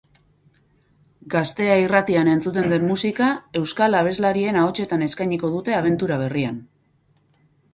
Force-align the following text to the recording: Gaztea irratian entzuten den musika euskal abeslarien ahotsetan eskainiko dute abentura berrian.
Gaztea 1.33 1.75
irratian 1.81 2.31
entzuten 2.31 2.73
den 2.73 2.87
musika 2.93 3.27
euskal 3.61 3.99
abeslarien 3.99 4.59
ahotsetan 4.63 5.05
eskainiko 5.09 5.53
dute 5.59 5.77
abentura 5.83 6.19
berrian. 6.25 6.59